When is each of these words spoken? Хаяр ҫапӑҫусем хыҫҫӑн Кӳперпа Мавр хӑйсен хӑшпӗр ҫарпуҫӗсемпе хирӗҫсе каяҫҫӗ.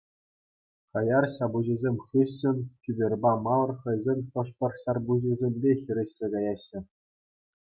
Хаяр 0.97 1.25
ҫапӑҫусем 1.33 1.95
хыҫҫӑн 2.05 2.57
Кӳперпа 2.87 3.33
Мавр 3.49 3.69
хӑйсен 3.85 4.19
хӑшпӗр 4.31 4.71
ҫарпуҫӗсемпе 4.85 5.71
хирӗҫсе 5.85 6.25
каяҫҫӗ. 6.35 6.79